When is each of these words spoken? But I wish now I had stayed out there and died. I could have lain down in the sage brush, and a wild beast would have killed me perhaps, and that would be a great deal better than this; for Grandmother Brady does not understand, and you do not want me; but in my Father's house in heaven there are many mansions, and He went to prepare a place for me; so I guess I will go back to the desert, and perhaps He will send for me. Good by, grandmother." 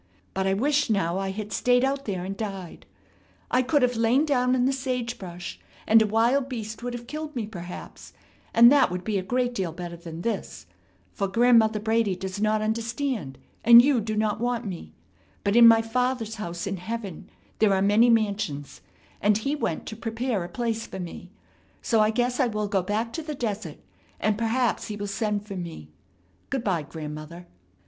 But 0.33 0.47
I 0.47 0.55
wish 0.55 0.89
now 0.89 1.19
I 1.19 1.29
had 1.29 1.53
stayed 1.53 1.83
out 1.83 2.05
there 2.05 2.25
and 2.25 2.35
died. 2.35 2.87
I 3.51 3.61
could 3.61 3.83
have 3.83 3.95
lain 3.95 4.25
down 4.25 4.55
in 4.55 4.65
the 4.65 4.73
sage 4.73 5.19
brush, 5.19 5.59
and 5.85 6.01
a 6.01 6.07
wild 6.07 6.49
beast 6.49 6.81
would 6.81 6.95
have 6.95 7.05
killed 7.05 7.35
me 7.35 7.45
perhaps, 7.45 8.11
and 8.51 8.71
that 8.71 8.89
would 8.89 9.03
be 9.03 9.19
a 9.19 9.21
great 9.21 9.53
deal 9.53 9.71
better 9.71 9.95
than 9.95 10.21
this; 10.23 10.65
for 11.13 11.27
Grandmother 11.27 11.79
Brady 11.79 12.15
does 12.15 12.41
not 12.41 12.63
understand, 12.63 13.37
and 13.63 13.83
you 13.83 14.01
do 14.01 14.15
not 14.15 14.39
want 14.39 14.65
me; 14.65 14.91
but 15.43 15.55
in 15.55 15.67
my 15.67 15.83
Father's 15.83 16.37
house 16.37 16.65
in 16.65 16.77
heaven 16.77 17.29
there 17.59 17.71
are 17.71 17.79
many 17.83 18.09
mansions, 18.09 18.81
and 19.21 19.37
He 19.37 19.55
went 19.55 19.85
to 19.85 19.95
prepare 19.95 20.43
a 20.43 20.49
place 20.49 20.87
for 20.87 20.99
me; 20.99 21.29
so 21.83 21.99
I 21.99 22.09
guess 22.09 22.39
I 22.39 22.47
will 22.47 22.67
go 22.67 22.81
back 22.81 23.13
to 23.13 23.21
the 23.21 23.35
desert, 23.35 23.77
and 24.19 24.35
perhaps 24.35 24.87
He 24.87 24.95
will 24.95 25.05
send 25.05 25.45
for 25.45 25.55
me. 25.55 25.91
Good 26.49 26.63
by, 26.63 26.81
grandmother." 26.81 27.45